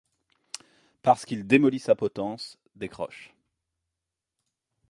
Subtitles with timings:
[1.03, 3.35] Parce qu’il démolit sa potence, décroche